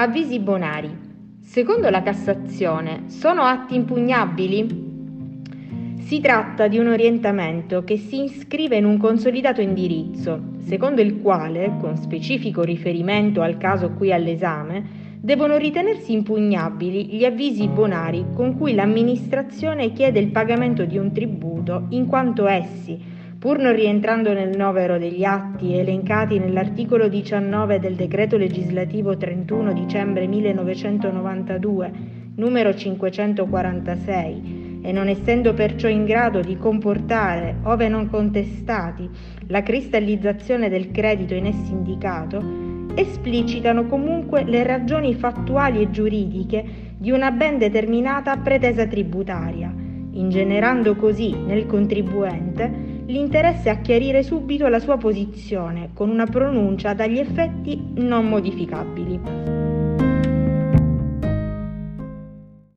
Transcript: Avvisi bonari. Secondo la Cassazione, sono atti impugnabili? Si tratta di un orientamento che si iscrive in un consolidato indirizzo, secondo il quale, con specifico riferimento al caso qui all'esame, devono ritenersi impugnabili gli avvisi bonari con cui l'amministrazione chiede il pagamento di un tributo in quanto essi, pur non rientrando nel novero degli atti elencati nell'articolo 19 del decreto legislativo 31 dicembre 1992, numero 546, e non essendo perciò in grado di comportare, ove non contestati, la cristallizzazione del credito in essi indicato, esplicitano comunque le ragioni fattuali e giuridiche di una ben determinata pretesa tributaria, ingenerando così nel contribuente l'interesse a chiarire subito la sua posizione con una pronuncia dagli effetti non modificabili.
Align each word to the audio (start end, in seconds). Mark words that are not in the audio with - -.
Avvisi 0.00 0.38
bonari. 0.38 0.88
Secondo 1.42 1.90
la 1.90 2.02
Cassazione, 2.02 3.10
sono 3.10 3.42
atti 3.42 3.74
impugnabili? 3.74 4.88
Si 5.98 6.20
tratta 6.22 6.68
di 6.68 6.78
un 6.78 6.86
orientamento 6.86 7.84
che 7.84 7.98
si 7.98 8.22
iscrive 8.22 8.78
in 8.78 8.86
un 8.86 8.96
consolidato 8.96 9.60
indirizzo, 9.60 10.54
secondo 10.60 11.02
il 11.02 11.20
quale, 11.20 11.76
con 11.78 11.98
specifico 11.98 12.62
riferimento 12.62 13.42
al 13.42 13.58
caso 13.58 13.90
qui 13.90 14.10
all'esame, 14.10 15.18
devono 15.20 15.58
ritenersi 15.58 16.14
impugnabili 16.14 17.08
gli 17.08 17.26
avvisi 17.26 17.68
bonari 17.68 18.24
con 18.32 18.56
cui 18.56 18.72
l'amministrazione 18.72 19.92
chiede 19.92 20.18
il 20.18 20.30
pagamento 20.30 20.86
di 20.86 20.96
un 20.96 21.12
tributo 21.12 21.88
in 21.90 22.06
quanto 22.06 22.46
essi, 22.46 22.98
pur 23.40 23.58
non 23.58 23.74
rientrando 23.74 24.34
nel 24.34 24.54
novero 24.54 24.98
degli 24.98 25.24
atti 25.24 25.74
elencati 25.74 26.38
nell'articolo 26.38 27.08
19 27.08 27.80
del 27.80 27.94
decreto 27.94 28.36
legislativo 28.36 29.16
31 29.16 29.72
dicembre 29.72 30.26
1992, 30.26 31.92
numero 32.34 32.74
546, 32.74 34.80
e 34.82 34.92
non 34.92 35.08
essendo 35.08 35.54
perciò 35.54 35.88
in 35.88 36.04
grado 36.04 36.42
di 36.42 36.58
comportare, 36.58 37.56
ove 37.62 37.88
non 37.88 38.10
contestati, 38.10 39.08
la 39.46 39.62
cristallizzazione 39.62 40.68
del 40.68 40.90
credito 40.90 41.32
in 41.32 41.46
essi 41.46 41.72
indicato, 41.72 42.44
esplicitano 42.94 43.86
comunque 43.86 44.44
le 44.44 44.64
ragioni 44.64 45.14
fattuali 45.14 45.80
e 45.80 45.90
giuridiche 45.90 46.62
di 46.98 47.10
una 47.10 47.30
ben 47.30 47.56
determinata 47.56 48.36
pretesa 48.36 48.86
tributaria, 48.86 49.79
ingenerando 50.12 50.96
così 50.96 51.34
nel 51.36 51.66
contribuente 51.66 52.88
l'interesse 53.06 53.68
a 53.70 53.80
chiarire 53.80 54.22
subito 54.22 54.68
la 54.68 54.78
sua 54.78 54.96
posizione 54.96 55.90
con 55.92 56.10
una 56.10 56.26
pronuncia 56.26 56.94
dagli 56.94 57.18
effetti 57.18 57.92
non 57.94 58.28
modificabili. 58.28 59.49